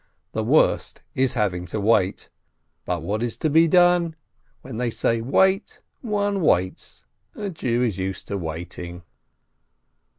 The 0.31 0.43
worst 0.43 1.03
is 1.13 1.35
having 1.35 1.67
to 1.67 1.79
wait. 1.79 2.31
But 2.85 3.03
what 3.03 3.21
is 3.21 3.37
to 3.37 3.51
be 3.51 3.67
done? 3.67 4.15
When 4.63 4.77
they 4.77 4.89
say, 4.89 5.21
Wait! 5.21 5.83
one 6.01 6.41
waits. 6.41 7.05
A 7.35 7.51
Jew 7.51 7.83
is 7.83 7.99
used 7.99 8.27
to 8.29 8.37
waiting. 8.39 9.03